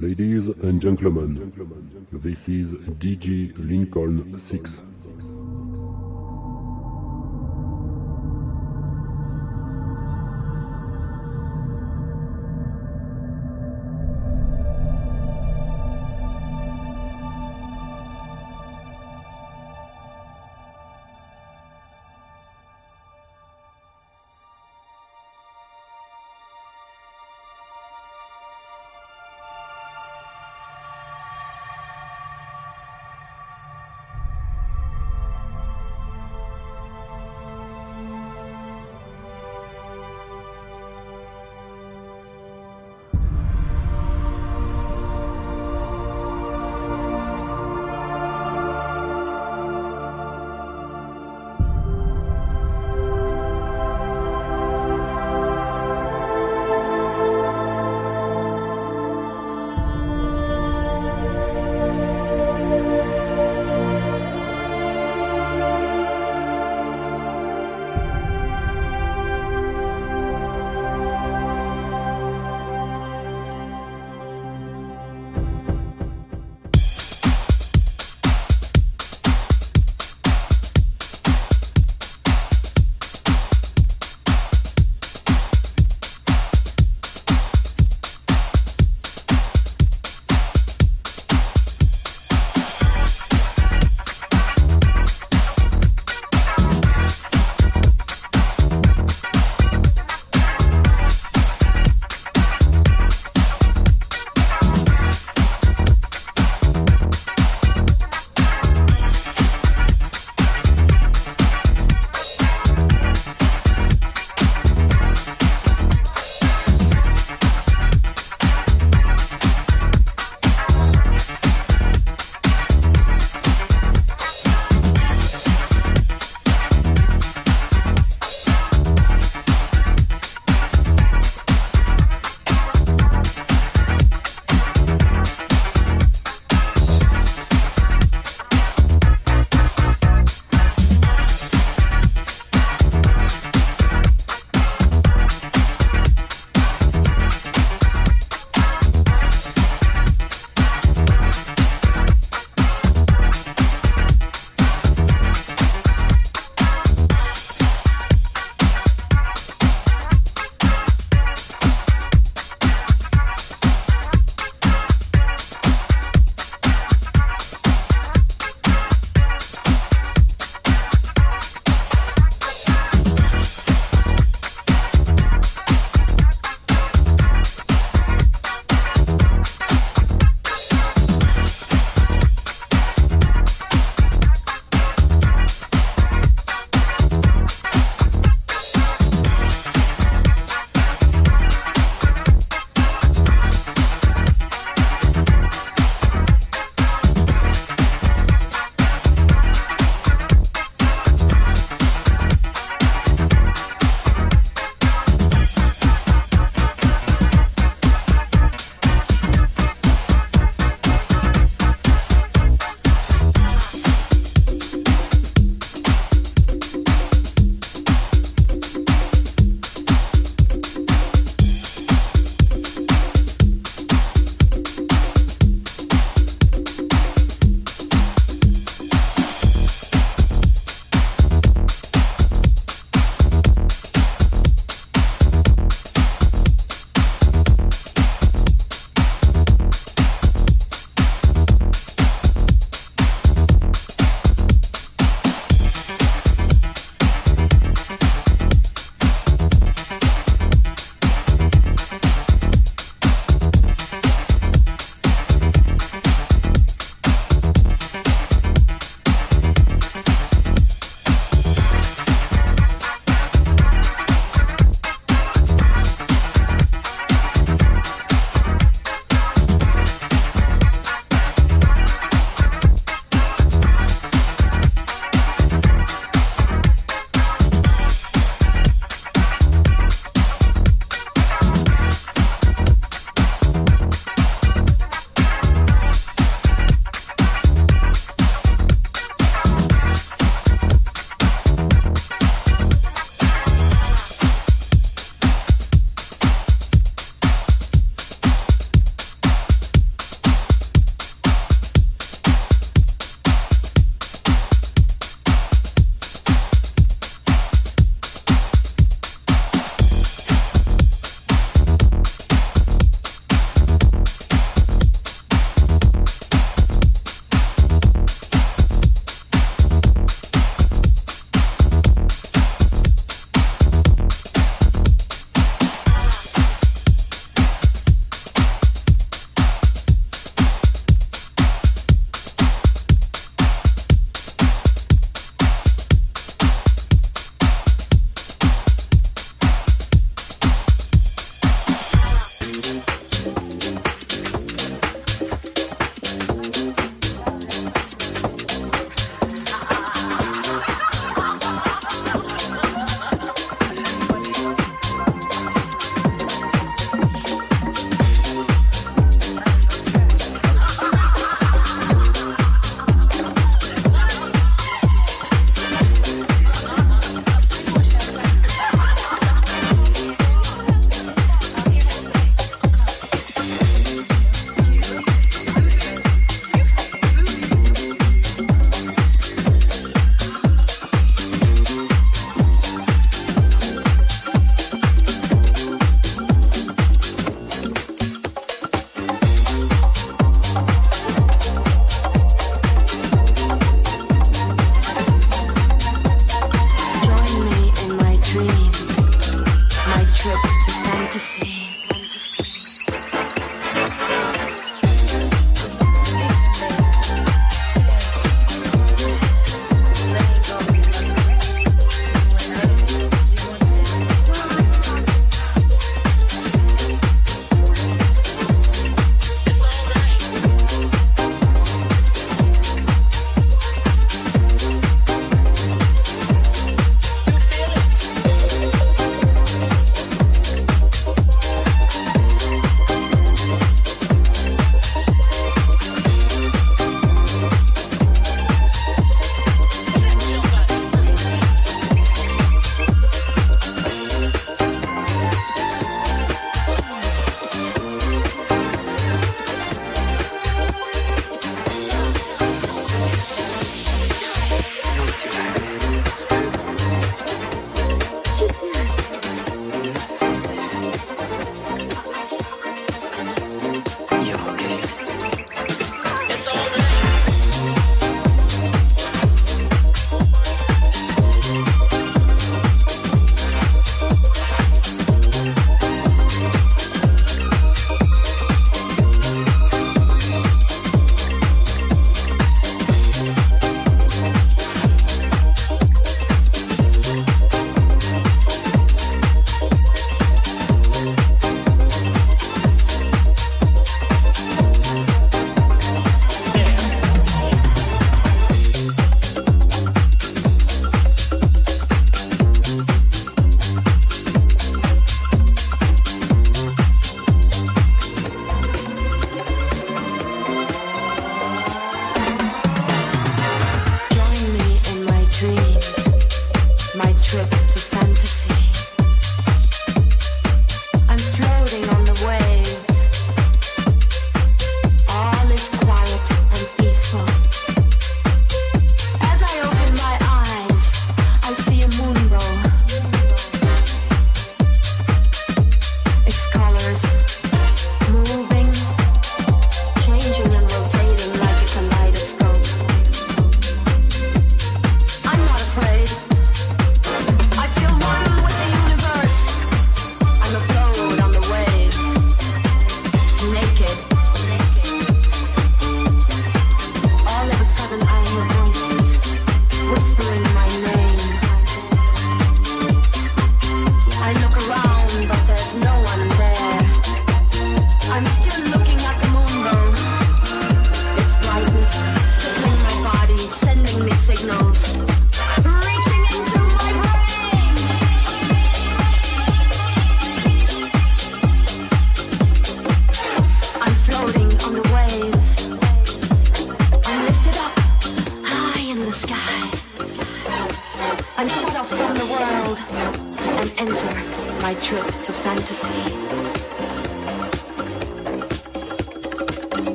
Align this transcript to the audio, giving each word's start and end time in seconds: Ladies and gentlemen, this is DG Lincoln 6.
Ladies 0.00 0.46
and 0.62 0.80
gentlemen, 0.80 1.52
this 2.12 2.48
is 2.48 2.68
DG 3.00 3.52
Lincoln 3.58 4.38
6. 4.38 4.70